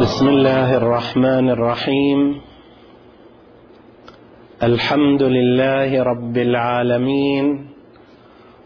بسم 0.00 0.28
الله 0.28 0.76
الرحمن 0.76 1.50
الرحيم. 1.50 2.40
الحمد 4.62 5.22
لله 5.22 6.02
رب 6.02 6.36
العالمين. 6.36 7.66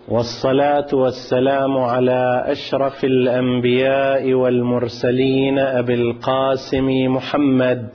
والصلاة 0.08 0.88
والسلام 0.92 1.78
على 1.78 2.44
أشرف 2.46 3.04
الأنبياء 3.04 4.32
والمرسلين 4.32 5.58
أبي 5.58 5.94
القاسم 5.94 6.88
محمد 7.14 7.88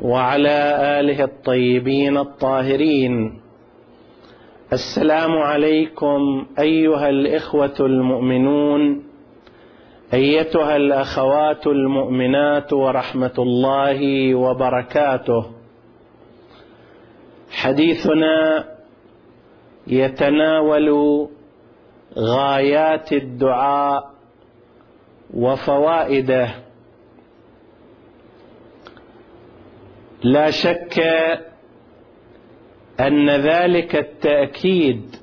وعلى 0.00 0.76
آله 1.00 1.24
الطيبين 1.24 2.16
الطاهرين. 2.16 3.40
السلام 4.72 5.32
عليكم 5.38 6.46
أيها 6.58 7.08
الإخوة 7.08 7.76
المؤمنون. 7.80 9.05
أيتها 10.16 10.76
الأخوات 10.76 11.66
المؤمنات 11.66 12.72
ورحمة 12.72 13.36
الله 13.38 14.34
وبركاته. 14.34 15.42
حديثنا 17.50 18.64
يتناول 19.86 20.88
غايات 22.18 23.12
الدعاء 23.12 24.10
وفوائده. 25.34 26.48
لا 30.22 30.50
شك 30.50 30.96
أن 33.00 33.30
ذلك 33.30 33.96
التأكيد 33.96 35.16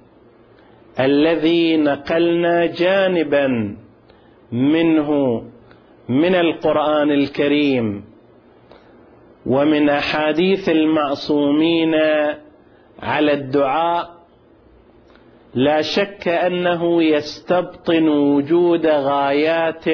الذي 0.99 1.77
نقلنا 1.77 2.65
جانبا 2.65 3.77
منه 4.53 5.41
من 6.09 6.35
القرآن 6.35 7.11
الكريم 7.11 8.05
ومن 9.45 9.89
أحاديث 9.89 10.69
المعصومين 10.69 11.95
على 12.99 13.33
الدعاء. 13.33 14.13
لا 15.55 15.81
شك 15.81 16.27
أنه 16.27 17.03
يستبطن 17.03 18.07
وجود 18.07 18.85
غايات 18.85 19.85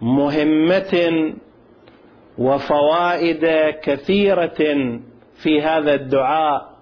مهمة 0.00 1.34
وفوائد 2.38 3.46
كثيرة 3.82 4.60
في 5.34 5.62
هذا 5.62 5.94
الدعاء 5.94 6.72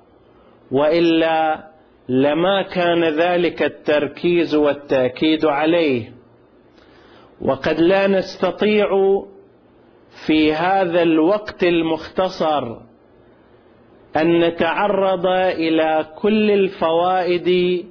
وإلا 0.70 1.70
لما 2.09 2.62
كان 2.62 3.05
ذلك 3.05 3.62
التركيز 3.62 4.55
والتأكيد 4.55 5.45
عليه. 5.45 6.20
وقد 7.41 7.81
لا 7.81 8.07
نستطيع 8.07 8.89
في 10.27 10.53
هذا 10.53 11.03
الوقت 11.03 11.65
المختصر 11.65 12.77
أن 14.17 14.41
نتعرض 14.41 15.27
إلى 15.27 16.07
كل 16.17 16.51
الفوائد 16.51 17.85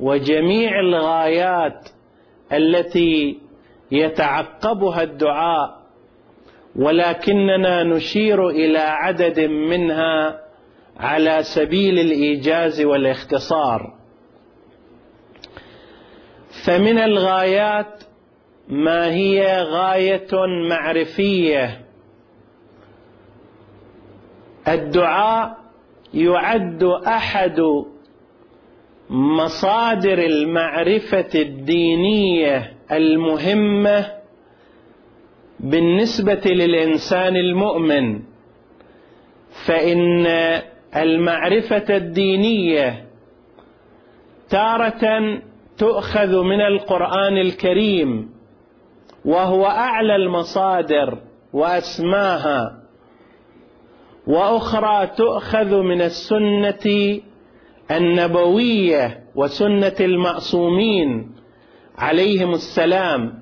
وجميع 0.00 0.80
الغايات 0.80 1.88
التي 2.52 3.38
يتعقبها 3.90 5.02
الدعاء 5.02 5.84
ولكننا 6.76 7.82
نشير 7.82 8.48
إلى 8.48 8.78
عدد 8.78 9.40
منها 9.40 10.40
على 10.96 11.42
سبيل 11.42 11.98
الإيجاز 11.98 12.80
والاختصار. 12.80 13.94
فمن 16.64 16.98
الغايات 16.98 18.04
ما 18.68 19.12
هي 19.12 19.62
غاية 19.62 20.46
معرفية؟ 20.68 21.80
الدعاء 24.68 25.56
يعد 26.14 26.84
أحد 27.06 27.60
مصادر 29.10 30.18
المعرفة 30.18 31.30
الدينية 31.34 32.72
المهمة 32.92 34.06
بالنسبة 35.60 36.40
للإنسان 36.44 37.36
المؤمن 37.36 38.22
فإن 39.66 40.26
المعرفة 40.96 41.96
الدينية 41.96 43.04
تارة 44.50 45.40
تؤخذ 45.78 46.42
من 46.42 46.60
القرآن 46.60 47.38
الكريم. 47.38 48.33
وهو 49.24 49.66
أعلى 49.66 50.16
المصادر 50.16 51.18
وأسماها. 51.52 52.80
وأخرى 54.26 55.06
تؤخذ 55.06 55.74
من 55.76 56.02
السنة 56.02 57.20
النبوية 57.90 59.24
وسنة 59.34 59.96
المعصومين 60.00 61.34
عليهم 61.98 62.50
السلام 62.50 63.38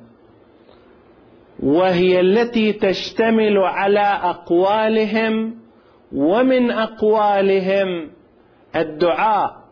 وهي 1.62 2.21
التي 2.21 2.72
تشتمل 2.72 3.59
على 3.59 4.21
أقوالهم 4.22 5.54
ومن 6.12 6.71
أقوالهم 6.71 8.10
الدعاء. 8.76 9.62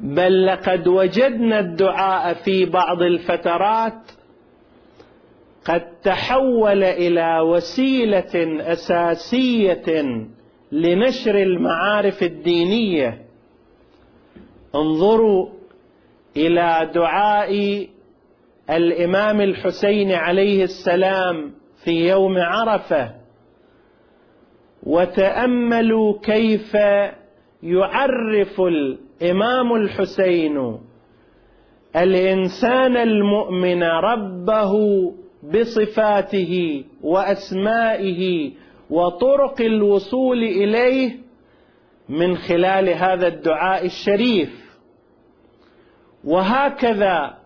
بل 0.00 0.46
لقد 0.46 0.88
وجدنا 0.88 1.58
الدعاء 1.60 2.34
في 2.34 2.64
بعض 2.64 3.02
الفترات 3.02 4.10
قد 5.68 6.00
تحول 6.02 6.84
إلى 6.84 7.40
وسيلة 7.40 8.62
أساسية 8.72 10.04
لنشر 10.72 11.34
المعارف 11.42 12.22
الدينية. 12.22 13.22
انظروا 14.74 15.48
إلى 16.36 16.90
دعاء 16.94 17.86
الإمام 18.70 19.40
الحسين 19.40 20.12
عليه 20.12 20.64
السلام 20.64 21.52
في 21.84 22.08
يوم 22.08 22.38
عرفة 22.38 23.14
وتأملوا 24.82 26.18
كيف 26.22 26.74
يعرف 27.62 28.60
الإمام 28.60 29.74
الحسين 29.74 30.78
الإنسان 31.96 32.96
المؤمن 32.96 33.82
ربه 33.82 34.72
بصفاته 35.42 36.84
وأسمائه 37.02 38.52
وطرق 38.90 39.60
الوصول 39.60 40.42
إليه 40.42 41.16
من 42.08 42.36
خلال 42.36 42.88
هذا 42.88 43.28
الدعاء 43.28 43.86
الشريف. 43.86 44.66
وهكذا 46.24 47.38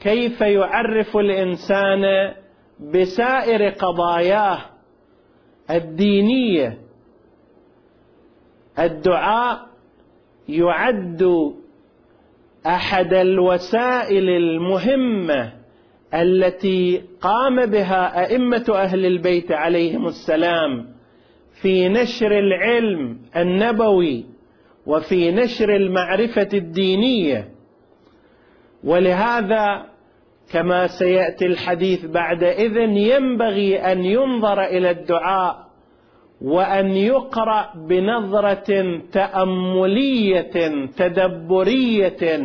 كيف 0.00 0.40
يعرف 0.40 1.16
الإنسان 1.16 2.34
بسائر 2.80 3.68
قضاياه 3.68 4.58
الدينية؟ 5.70 6.78
الدعاء 8.78 9.66
يعد 10.48 11.52
أحد 12.66 13.14
الوسائل 13.14 14.28
المهمة 14.28 15.59
التي 16.14 17.02
قام 17.20 17.66
بها 17.66 18.24
أئمة 18.26 18.64
أهل 18.74 19.06
البيت 19.06 19.52
عليهم 19.52 20.06
السلام 20.06 20.86
في 21.62 21.88
نشر 21.88 22.38
العلم 22.38 23.18
النبوي 23.36 24.24
وفي 24.86 25.30
نشر 25.30 25.76
المعرفة 25.76 26.48
الدينية. 26.54 27.48
ولهذا 28.84 29.86
كما 30.52 30.86
سيأتي 30.86 31.46
الحديث 31.46 32.06
بعد 32.06 32.44
إذن 32.44 32.96
ينبغي 32.96 33.78
أن 33.78 34.04
ينظر 34.04 34.64
إلى 34.64 34.90
الدعاء 34.90 35.70
وأن 36.40 36.90
يقرأ 36.90 37.72
بنظرة 37.76 39.00
تأملية 39.12 40.86
تدبرية 40.96 42.40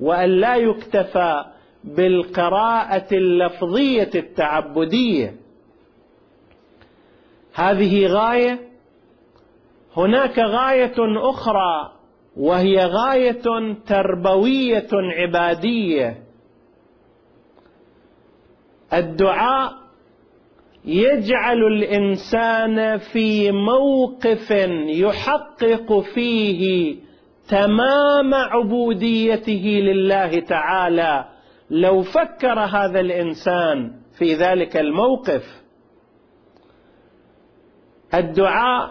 وأن 0.00 0.28
لا 0.30 0.56
يكتفى 0.56 1.44
بالقراءة 1.84 3.06
اللفظية 3.12 4.10
التعبدية. 4.14 5.36
هذه 7.54 8.06
غاية. 8.06 8.58
هناك 9.96 10.38
غاية 10.38 10.94
أخرى 11.30 11.92
وهي 12.36 12.86
غاية 12.86 13.74
تربوية 13.86 14.88
عبادية. 14.92 16.22
الدعاء 18.92 19.72
يجعل 20.84 21.58
الإنسان 21.64 22.98
في 22.98 23.52
موقف 23.52 24.50
يحقق 24.86 26.00
فيه 26.14 26.96
تمام 27.48 28.34
عبوديته 28.34 29.80
لله 29.82 30.40
تعالى. 30.40 31.31
لو 31.70 32.02
فكر 32.02 32.60
هذا 32.60 33.00
الإنسان 33.00 33.92
في 34.18 34.34
ذلك 34.34 34.76
الموقف 34.76 35.62
الدعاء 38.14 38.90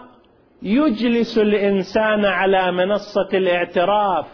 يجلس 0.62 1.38
الإنسان 1.38 2.24
على 2.24 2.72
منصة 2.72 3.28
الاعتراف 3.32 4.26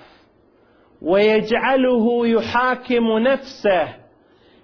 ويجعله 1.03 2.27
يحاكم 2.27 3.19
نفسه 3.19 3.89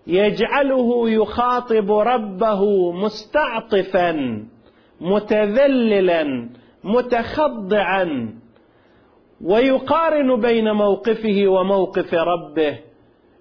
يجعله 0.07 1.11
يخاطب 1.11 1.93
ربه 1.93 2.93
مستعطفا 2.93 4.13
متذللا 5.01 6.49
متخضعا 6.85 8.35
ويقارن 9.45 10.41
بين 10.41 10.73
موقفه 10.73 11.47
وموقف 11.47 12.15
ربه. 12.15 12.79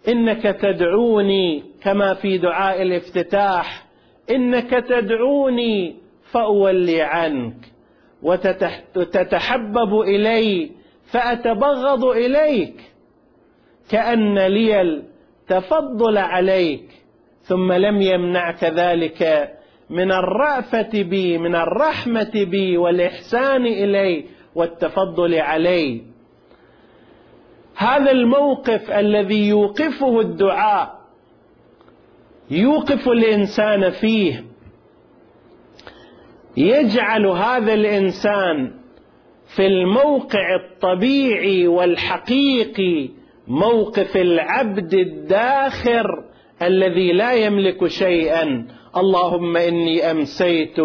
إنك 0.07 0.43
تدعوني 0.43 1.63
كما 1.83 2.13
في 2.13 2.37
دعاء 2.37 2.81
الافتتاح. 2.81 3.85
إنك 4.31 4.69
تدعوني 4.69 5.95
فأولي 6.31 7.01
عنك. 7.01 7.55
وتتحبب 8.95 10.01
إلي 10.01 10.71
فأتبغض 11.11 12.05
إليك. 12.05 12.75
كأن 13.89 14.39
لي 14.39 14.81
التفضل 14.81 16.17
عليك. 16.17 16.89
ثم 17.41 17.73
لم 17.73 18.01
يمنعك 18.01 18.63
ذلك 18.63 19.51
من 19.89 20.11
الرأفة 20.11 21.03
بي 21.03 21.37
من 21.37 21.55
الرحمة 21.55 22.31
بي 22.33 22.77
والإحسان 22.77 23.65
إلي 23.65 24.25
والتفضل 24.55 25.35
علي. 25.35 26.12
هذا 27.75 28.11
الموقف 28.11 28.91
الذي 28.91 29.47
يوقفه 29.47 30.19
الدعاء 30.19 31.03
يوقف 32.51 33.07
الإنسان 33.07 33.89
فيه. 33.89 34.43
يجعل 36.57 37.25
هذا 37.25 37.73
الإنسان 37.73 38.71
في 39.55 39.67
الموقع 39.67 40.55
الطبيعي 40.55 41.67
والحقيقي 41.67 43.09
موقف 43.47 44.17
العبد 44.17 44.93
الداخر 44.93 46.23
الذي 46.61 47.11
لا 47.11 47.33
يملك 47.33 47.87
شيئا. 47.87 48.67
اللهم 48.97 49.57
إني 49.57 50.11
أمسيت 50.11 50.77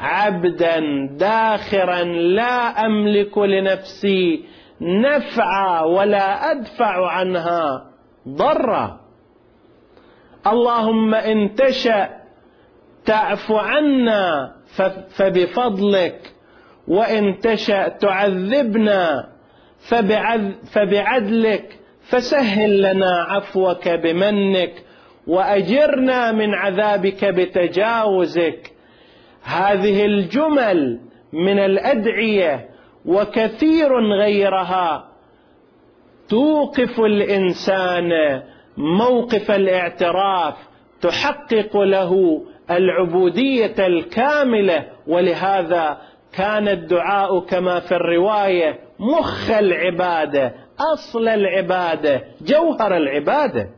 عبدا 0.00 0.80
داخرا 1.18 2.04
لا 2.04 2.86
أملك 2.86 3.38
لنفسي 3.38 4.44
نفعا 4.80 5.80
ولا 5.84 6.50
أدفع 6.50 7.10
عنها 7.10 7.90
ضرا. 8.28 9.00
اللهم 10.46 11.14
إن 11.14 11.54
تشأ 11.54 12.08
تعف 13.04 13.52
عنا 13.52 14.52
فبفضلك 15.16 16.32
وإن 16.88 17.38
تشأ 17.38 17.88
تعذبنا 17.88 19.28
فبعدلك 20.72 21.78
فسهل 22.02 22.82
لنا 22.82 23.22
عفوك 23.28 23.88
بمنك 23.88 24.72
وأجرنا 25.26 26.32
من 26.32 26.54
عذابك 26.54 27.24
بتجاوزك. 27.24 28.72
هذه 29.42 30.04
الجمل 30.06 31.00
من 31.32 31.58
الأدعية 31.58 32.69
وكثير 33.06 34.00
غيرها. 34.00 35.08
توقف 36.28 37.00
الإنسان 37.00 38.12
موقف 38.76 39.50
الاعتراف 39.50 40.54
تحقق 41.00 41.76
له 41.76 42.42
العبودية 42.70 43.74
الكاملة 43.78 44.86
ولهذا 45.06 45.98
كان 46.32 46.68
الدعاء 46.68 47.40
كما 47.40 47.80
في 47.80 47.94
الرواية 47.94 48.78
مخ 48.98 49.50
العبادة 49.50 50.54
أصل 50.94 51.28
العبادة 51.28 52.22
جوهر 52.40 52.96
العبادة. 52.96 53.70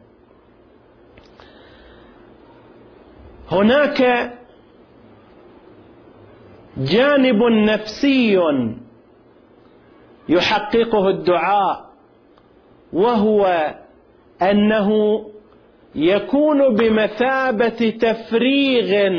هناك 3.50 4.32
جانب 6.76 7.42
نفسي 7.42 8.38
يحققه 10.28 11.08
الدعاء 11.08 11.92
وهو 12.92 13.74
أنه 14.42 14.90
يكون 15.94 16.74
بمثابة 16.74 17.90
تفريغ 18.00 19.12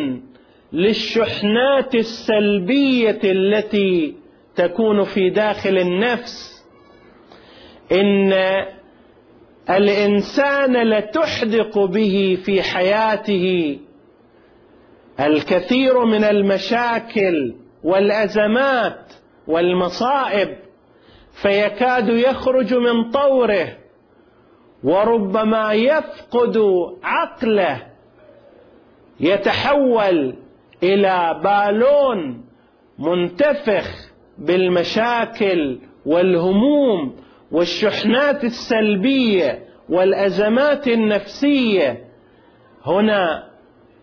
للشحنات 0.73 1.95
السلبية 1.95 3.19
التي 3.23 4.15
تكون 4.55 5.03
في 5.03 5.29
داخل 5.29 5.77
النفس. 5.77 6.63
إن 7.91 8.33
الإنسان 9.69 10.89
لتحدق 10.89 11.79
به 11.79 12.37
في 12.45 12.61
حياته 12.61 13.77
الكثير 15.19 16.05
من 16.05 16.23
المشاكل 16.23 17.55
والأزمات 17.83 19.13
والمصائب. 19.47 20.62
فيكاد 21.33 22.09
يخرج 22.09 22.73
من 22.73 23.11
طوره 23.11 23.77
وربما 24.83 25.73
يفقد 25.73 26.57
عقله 27.03 27.87
يتحول 29.19 30.35
إلى 30.83 31.41
بالون 31.43 32.45
منتفخ 32.99 34.11
بالمشاكل 34.37 35.79
والهموم 36.05 37.15
والشحنات 37.51 38.43
السلبية 38.43 39.63
والأزمات 39.89 40.87
النفسية. 40.87 42.03
هنا 42.85 43.49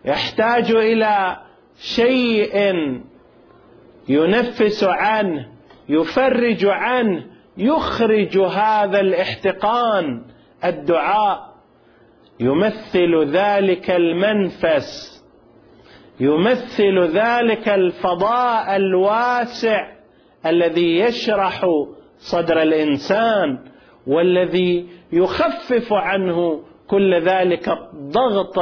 يحتاج 0.05 0.71
إلى 0.71 1.37
شيء 1.79 2.75
ينفس 4.09 4.83
عنه. 4.83 5.47
يفرج 5.89 6.65
عنه 6.65 7.25
يخرج 7.57 8.37
هذا 8.37 8.99
الاحتقان 8.99 10.21
الدعاء. 10.65 11.51
يمثل 12.39 13.25
ذلك 13.25 13.91
المنفس. 13.91 15.21
يمثل 16.19 16.99
ذلك 16.99 17.69
الفضاء 17.69 18.75
الواسع 18.75 19.91
الذي 20.45 20.99
يشرح 20.99 21.65
صدر 22.17 22.61
الإنسان 22.61 23.59
والذي 24.07 24.87
يخفف 25.11 25.93
عنه 25.93 26.63
كل 26.87 27.21
ذلك 27.21 27.69
الضغط 27.69 28.59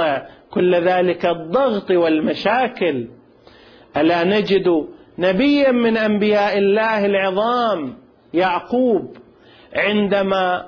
كل 0.51 0.75
ذلك 0.75 1.25
الضغط 1.25 1.91
والمشاكل. 1.91 3.07
ألا 3.97 4.23
نجد 4.23 4.87
نبيا 5.19 5.71
من 5.71 5.97
أنبياء 5.97 6.57
الله 6.57 7.05
العظام 7.05 7.97
يعقوب 8.33 9.17
عندما 9.75 10.65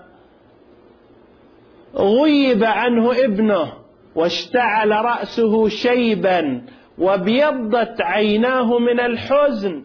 غيب 1.96 2.64
عنه 2.64 3.12
ابنه 3.26 3.74
واشتعل 4.16 4.92
رأسه 4.92 5.68
شيبا 5.70 6.62
وابيضت 6.98 8.02
عيناه 8.02 8.80
من 8.80 9.00
الحزن 9.00 9.84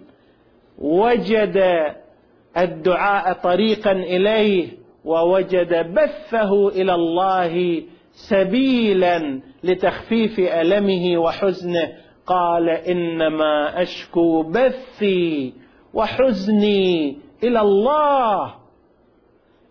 وجد 0.78 1.62
الدعاء 2.56 3.32
طريقا 3.32 3.92
إليه 3.92 4.68
ووجد 5.04 5.94
بثه 5.94 6.68
إلى 6.68 6.94
الله 6.94 7.82
سبيلا 8.12 9.40
لتخفيف 9.64 10.38
ألمه 10.40 11.18
وحزنه. 11.18 11.92
قال 12.26 12.68
إنما 12.68 13.82
أشكو 13.82 14.42
بثي 14.42 15.54
وحزني 15.94 17.18
إلى 17.44 17.60
الله. 17.60 18.54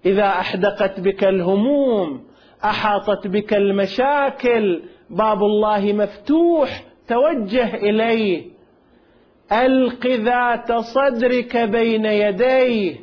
إذا 0.05 0.27
أحدقت 0.27 0.99
بك 0.99 1.23
الهموم 1.23 2.23
أحاطت 2.63 3.27
بك 3.27 3.53
المشاكل 3.53 4.81
باب 5.09 5.43
الله 5.43 5.93
مفتوح 5.93 6.83
توجه 7.07 7.75
إليه. 7.75 8.45
ألق 9.51 10.07
ذات 10.07 10.71
صدرك 10.71 11.57
بين 11.57 12.05
يديه. 12.05 12.95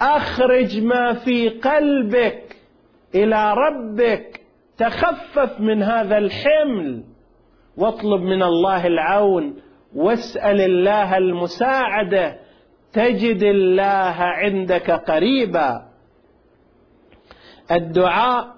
أخرج 0.00 0.82
ما 0.82 1.12
في 1.12 1.48
قلبك 1.48 2.56
إلى 3.14 3.54
ربك. 3.54 4.40
تخفف 4.78 5.60
من 5.60 5.82
هذا 5.82 6.18
الحمل. 6.18 7.04
واطلب 7.80 8.20
من 8.20 8.42
الله 8.42 8.86
العون 8.86 9.56
واسأل 9.94 10.60
الله 10.60 11.18
المساعدة 11.18 12.36
تجد 12.92 13.42
الله 13.42 14.16
عندك 14.18 14.90
قريبا. 14.90 15.88
الدعاء 17.70 18.54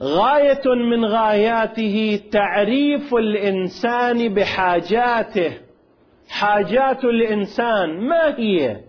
غاية 0.00 0.74
من 0.90 1.04
غاياته 1.04 2.20
تعريف 2.32 3.14
الإنسان 3.14 4.34
بحاجاته. 4.34 5.52
حاجات 6.28 7.04
الإنسان 7.04 8.08
ما 8.08 8.38
هي؟ 8.38 8.80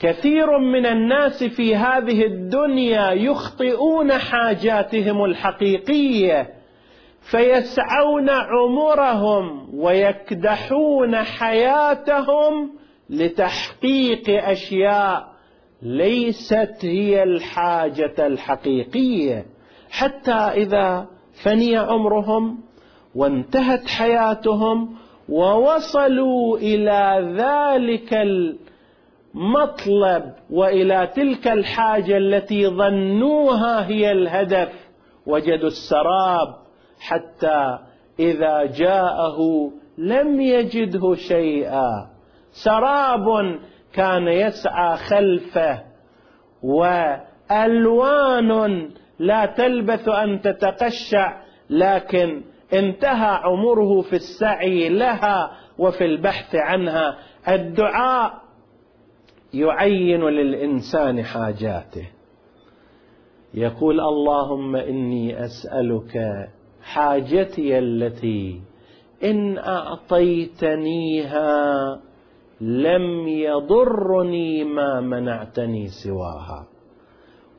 كثير 0.00 0.58
من 0.58 0.86
الناس 0.86 1.44
في 1.44 1.76
هذه 1.76 2.26
الدنيا 2.26 3.10
يخطئون 3.10 4.12
حاجاتهم 4.12 5.24
الحقيقية 5.24 6.48
فيسعون 7.20 8.30
عمرهم 8.30 9.68
ويكدحون 9.74 11.16
حياتهم 11.16 12.70
لتحقيق 13.10 14.44
أشياء 14.48 15.30
ليست 15.82 16.76
هي 16.82 17.22
الحاجة 17.22 18.26
الحقيقية. 18.26 19.46
حتى 19.90 20.32
إذا 20.32 21.06
فني 21.42 21.76
عمرهم 21.76 22.58
وانتهت 23.14 23.88
حياتهم 23.88 24.94
ووصلوا 25.28 26.58
إلى 26.58 27.32
ذلك 27.36 28.14
المطلب 29.34 30.34
وإلى 30.50 31.06
تلك 31.14 31.48
الحاجة 31.48 32.16
التي 32.16 32.66
ظنوها 32.66 33.86
هي 33.86 34.12
الهدف. 34.12 34.72
وجدوا 35.26 35.68
السراب 35.68 36.54
حتى 37.00 37.78
إذا 38.18 38.64
جاءه 38.64 39.38
لم 39.98 40.40
يجده 40.40 41.14
شيئا. 41.14 42.10
سراب 42.50 43.58
كان 43.92 44.28
يسعى 44.28 44.96
خلفه 44.96 45.82
وألوان 47.50 48.50
لا 49.18 49.46
تلبث 49.46 50.08
أن 50.08 50.40
تتقشع 50.40 51.40
لكن 51.70 52.42
انتهى 52.72 53.40
عمره 53.44 54.00
في 54.00 54.12
السعي 54.12 54.88
لها 54.88 55.50
وفي 55.78 56.04
البحث 56.04 56.54
عنها. 56.54 57.16
الدعاء 57.48 58.39
يعين 59.54 60.24
للإنسان 60.24 61.22
حاجاته. 61.22 62.08
يقول 63.54 64.00
اللهم 64.00 64.76
إني 64.76 65.44
أسألك 65.44 66.48
حاجتي 66.82 67.78
التي 67.78 68.60
إن 69.24 69.58
أعطيتنيها 69.58 71.50
لم 72.60 73.28
يضرني 73.28 74.64
ما 74.64 75.00
منعتني 75.00 75.86
سواها 75.86 76.66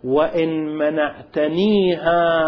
وإن 0.04 0.78
منعتنيها 0.78 2.44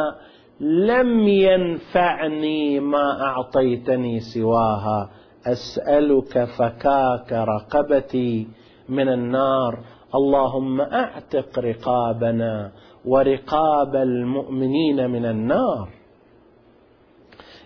لم 0.60 1.28
ينفعني 1.28 2.80
ما 2.80 3.22
أعطيتني 3.22 4.20
سواها. 4.20 5.10
أسألك 5.46 6.44
فكاك 6.44 7.34
رقبتي 7.34 8.48
من 8.90 9.10
النار. 9.10 9.80
اللهم 10.16 10.82
أعتق 10.82 11.60
رقابنا 11.60 12.72
ورقاب 13.06 13.96
المؤمنين 13.96 15.10
من 15.10 15.25
النار. 15.25 15.90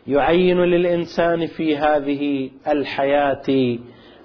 يعين 0.07 0.57
للإنسان 0.57 1.47
في 1.47 1.77
هذه 1.77 2.49
الحياة 2.67 3.77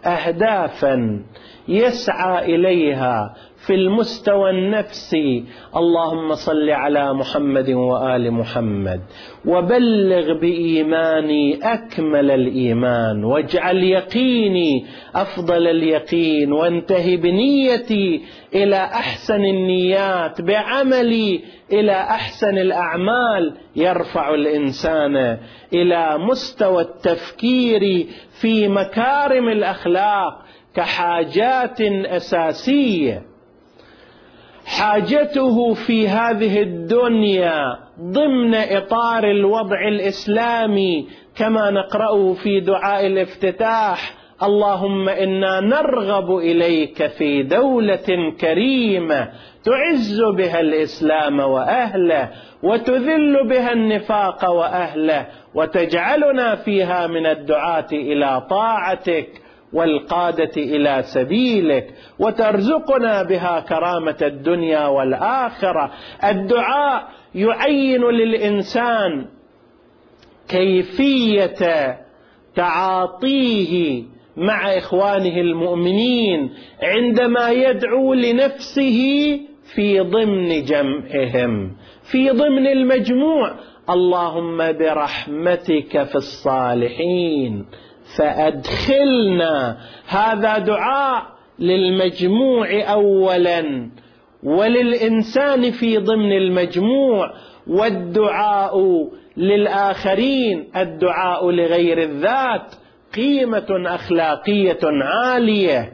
اهدافا 0.04 1.24
يسعى 1.68 2.54
إليها 2.54 3.34
في 3.66 3.74
المستوى 3.74 4.50
النفسي. 4.50 5.44
اللهم 5.76 6.34
صل 6.34 6.70
على 6.70 7.14
محمد 7.14 7.70
وآل 7.70 8.32
محمد 8.32 9.00
وبلغ 9.46 10.40
بإيماني 10.40 11.58
أكمل 11.62 12.30
الإيمان 12.30 13.24
واجعل 13.24 13.76
يقيني 13.76 14.86
أفضل 15.14 15.68
اليقين 15.68 16.52
وانتهي 16.52 17.16
بنيتي 17.16 18.22
إلى 18.54 18.76
أحسن 18.76 19.44
النيات 19.44 20.40
بعملي 20.40 21.40
إلى 21.72 21.92
أحسن 21.92 22.58
الأعمال. 22.58 23.54
يرفع 23.76 24.34
الإنسان 24.34 25.38
إلى 25.74 26.18
مستوى 26.18 26.82
التفكير 26.82 28.06
في 28.40 28.68
مكارم 28.68 29.48
الأخلاق. 29.48 30.42
كحاجات 30.74 31.80
أساسية. 32.06 33.22
حاجته 34.66 35.74
في 35.74 36.08
هذه 36.08 36.62
الدنيا 36.62 37.78
ضمن 38.00 38.54
إطار 38.54 39.24
الوضع 39.24 39.88
الإسلامي 39.88 41.08
كما 41.36 41.70
نقرأه 41.70 42.32
في 42.32 42.60
دعاء 42.60 43.06
الافتتاح 43.06 44.14
اللهم 44.42 45.08
إنا 45.08 45.60
نرغب 45.60 46.36
إليك 46.36 47.06
في 47.06 47.42
دولة 47.42 48.32
كريمة 48.40 49.28
تعز 49.64 50.22
بها 50.36 50.60
الإسلام 50.60 51.40
وأهله 51.40 52.30
وتذل 52.62 53.48
بها 53.48 53.72
النفاق 53.72 54.50
وأهله 54.50 55.26
وتجعلنا 55.54 56.54
فيها 56.54 57.06
من 57.06 57.26
الدعاة 57.26 57.86
إلى 57.92 58.46
طاعتك. 58.50 59.28
والقادة 59.72 60.50
إلى 60.56 61.02
سبيلك 61.02 61.94
وترزقنا 62.18 63.22
بها 63.22 63.60
كرامة 63.60 64.16
الدنيا 64.22 64.86
والآخرة. 64.86 65.92
الدعاء 66.24 67.08
يعين 67.34 68.04
للإنسان 68.04 69.26
كيفية 70.48 71.96
تعاطيه 72.54 74.02
مع 74.36 74.78
إخوانه 74.78 75.36
المؤمنين 75.36 76.50
عندما 76.82 77.50
يدعو 77.50 78.14
لنفسه 78.14 79.00
في 79.74 80.00
ضمن 80.00 80.64
جمعهم. 80.64 81.76
في 82.10 82.30
ضمن 82.30 82.66
المجموع 82.66 83.54
اللهم 83.90 84.72
برحمتك 84.72 86.02
في 86.02 86.14
الصالحين. 86.14 87.66
فأدخلنا 88.16 89.78
هذا 90.06 90.58
دعاء 90.58 91.22
للمجموع 91.58 92.68
اولا 92.92 93.90
وللإنسان 94.42 95.70
في 95.70 95.98
ضمن 95.98 96.32
المجموع 96.32 97.32
والدعاء 97.66 99.08
للآخرين 99.36 100.70
الدعاء 100.76 101.50
لغير 101.50 102.02
الذات 102.02 102.74
قيمة 103.14 103.66
أخلاقية 103.86 104.78
عالية. 104.82 105.92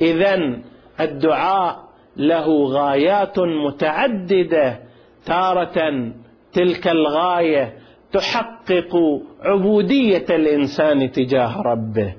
اذا 0.00 0.58
الدعاء 1.00 1.86
له 2.16 2.64
غايات 2.64 3.38
متعددة 3.38 4.80
تارة 5.26 6.12
تلك 6.52 6.88
الغاية 6.88 7.85
تحقق 8.16 8.96
عبودية 9.42 10.24
الإنسان 10.30 11.10
تجاه 11.10 11.62
ربه. 11.62 12.14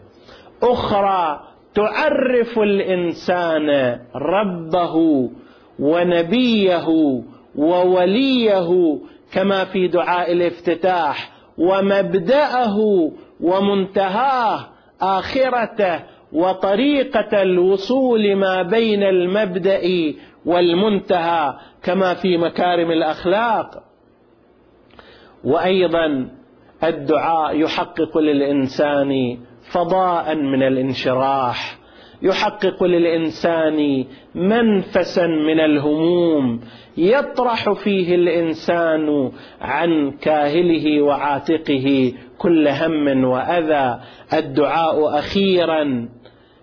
أخرى 0.64 1.40
تعرف 1.76 2.60
الإنسان 2.60 4.00
ربه 4.16 4.96
ونبيه 5.80 6.86
ووليه 7.56 9.00
كما 9.34 9.66
في 9.66 9.88
دعاء 9.88 10.32
الافتتاح 10.32 11.32
ومبدأه 11.58 12.78
ومنتهاه 13.42 14.68
اخرته 15.02 16.00
وطريقة 16.34 17.42
الوصول 17.42 18.36
ما 18.36 18.62
بين 18.62 19.04
المبدأ 19.04 19.82
والمنتهى 20.46 21.54
كما 21.84 22.14
في 22.14 22.38
مكارم 22.38 22.92
الأخلاق. 22.92 23.87
وأيضا 25.48 26.30
الدعاء 26.84 27.60
يحقق 27.60 28.18
للإنسان 28.18 29.38
فضاء 29.72 30.36
من 30.36 30.64
الانشراح 30.64 31.78
يحقق 32.22 32.84
للإنسان 32.84 34.06
منفسا 34.36 35.28
من 35.28 35.60
الهموم 35.60 36.62
يطرح 36.98 37.72
فيه 37.72 38.16
الإنسان 38.16 39.32
عن 39.62 40.12
كاهله 40.12 41.02
وعاتقه 41.02 42.14
كل 42.38 42.68
هم 42.68 43.24
وأذى. 43.24 44.00
الدعاء 44.34 45.20
أخيرا 45.20 46.10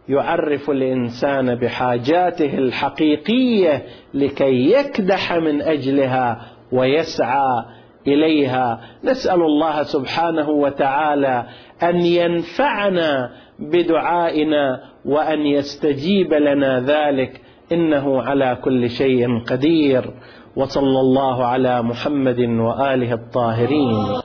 يعرف 0.09 0.71
الإنسان 0.71 1.55
بحاجاته 1.55 2.59
الحقيقية 2.59 3.83
لكي 4.15 4.73
يكدح 4.73 5.33
من 5.33 5.63
أجلها 5.63 6.41
ويسعى 6.73 7.65
إليها. 8.07 8.81
نسأل 9.05 9.43
الله 9.43 9.83
سبحانه 9.83 10.51
وتعالى 10.51 11.47
أن 11.83 11.97
ينفعنا 11.97 13.31
بدعائنا 13.59 14.81
وأن 15.05 15.47
يستجيب 15.47 16.35
لنا 16.35 16.81
ذلك. 16.81 17.41
إنه 17.73 18.23
على 18.23 18.59
كل 18.65 18.91
شيء 18.91 19.45
قدير. 19.45 20.15
وصلى 20.57 21.01
الله 21.01 21.45
على 21.45 21.83
محمد 21.83 22.41
وآله 22.41 23.13
الطاهرين. 23.13 24.21